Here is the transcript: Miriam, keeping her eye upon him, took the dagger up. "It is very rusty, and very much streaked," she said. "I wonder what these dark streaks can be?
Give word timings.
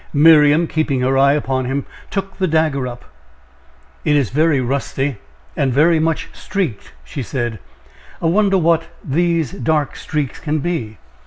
Miriam, 0.13 0.65
keeping 0.65 1.01
her 1.01 1.15
eye 1.15 1.33
upon 1.33 1.65
him, 1.65 1.85
took 2.09 2.39
the 2.39 2.47
dagger 2.47 2.87
up. 2.87 3.05
"It 4.03 4.15
is 4.15 4.31
very 4.31 4.59
rusty, 4.59 5.17
and 5.55 5.71
very 5.71 5.99
much 5.99 6.29
streaked," 6.33 6.91
she 7.03 7.21
said. 7.21 7.59
"I 8.19 8.25
wonder 8.25 8.57
what 8.57 8.87
these 9.03 9.51
dark 9.51 9.95
streaks 9.95 10.39
can 10.39 10.57
be? 10.57 10.97